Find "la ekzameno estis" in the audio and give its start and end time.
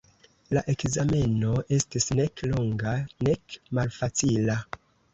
0.57-2.09